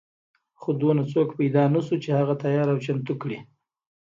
خو 0.59 0.69
دومره 0.79 1.03
څوک 1.13 1.29
پیدا 1.39 1.63
نه 1.75 1.79
شو 1.85 1.95
چې 2.03 2.09
هغه 2.19 2.33
تیار 2.43 2.67
او 2.73 2.77
چمتو 2.85 3.13
کړي. 3.21 3.39